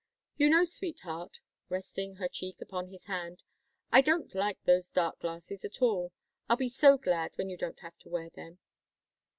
"You 0.35 0.49
know, 0.49 0.63
sweetheart," 0.63 1.37
resting 1.69 2.15
her 2.15 2.27
cheek 2.27 2.59
upon 2.59 2.87
his 2.87 3.05
hand, 3.05 3.43
"I 3.91 4.01
don't 4.01 4.33
like 4.33 4.57
those 4.63 4.89
dark 4.89 5.19
glasses 5.19 5.63
at 5.63 5.79
all. 5.79 6.11
I'll 6.49 6.57
be 6.57 6.69
so 6.69 6.97
glad 6.97 7.33
when 7.35 7.51
you 7.51 7.57
don't 7.57 7.81
have 7.81 7.99
to 7.99 8.09
wear 8.09 8.31
them." 8.31 8.57